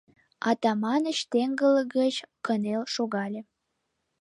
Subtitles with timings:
[0.49, 2.15] —Атаманыч теҥгыл гыч
[2.45, 3.41] кынел шогале.